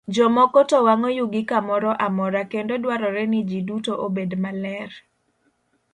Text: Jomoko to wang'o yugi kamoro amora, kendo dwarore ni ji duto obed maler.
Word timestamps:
Jomoko 0.13 0.59
to 0.69 0.77
wang'o 0.85 1.09
yugi 1.17 1.41
kamoro 1.49 1.91
amora, 2.05 2.41
kendo 2.51 2.73
dwarore 2.83 3.23
ni 3.31 3.39
ji 3.49 3.59
duto 3.67 3.93
obed 4.05 4.31
maler. 4.43 4.89